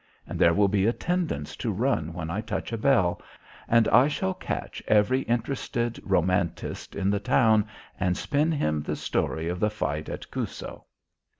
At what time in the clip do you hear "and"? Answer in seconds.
0.25-0.39, 3.67-3.87, 7.99-8.17